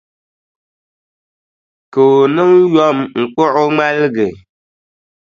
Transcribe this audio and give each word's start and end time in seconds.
Ka 1.93 2.01
o 2.19 2.31
niŋ 2.35 2.51
yom 2.73 2.97
n-kpuɣi 3.21 3.59
o 3.65 3.67
ŋmaligi. 3.71 4.27